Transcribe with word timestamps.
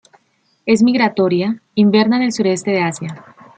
Es 0.65 0.81
migratoria, 0.81 1.61
inverna 1.75 2.15
en 2.17 2.23
el 2.23 2.33
sureste 2.33 2.71
de 2.71 2.81
Asia. 2.81 3.23